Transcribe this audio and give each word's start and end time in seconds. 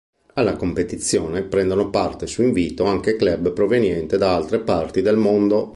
Alla 0.33 0.55
competizione 0.55 1.43
prendono 1.43 1.91
parte 1.91 2.25
su 2.25 2.41
invito, 2.41 2.85
anche 2.85 3.15
club 3.15 3.51
provenienti 3.53 4.17
da 4.17 4.33
altre 4.33 4.57
parti 4.57 5.03
del 5.03 5.15
mondo. 5.15 5.69